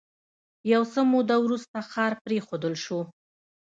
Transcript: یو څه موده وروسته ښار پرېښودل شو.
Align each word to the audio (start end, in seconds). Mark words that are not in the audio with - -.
یو 0.73 0.83
څه 0.93 1.01
موده 1.11 1.35
وروسته 1.41 1.77
ښار 1.91 2.11
پرېښودل 2.23 2.73
شو. 2.83 2.99